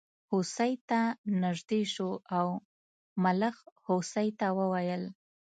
هوسۍ 0.31 0.73
ته 0.89 0.99
نژدې 1.43 1.81
شو 1.93 2.09
او 2.37 2.47
ملخ 3.23 3.55
هوسۍ 3.85 4.29
ته 4.39 4.47
وویل. 4.57 5.03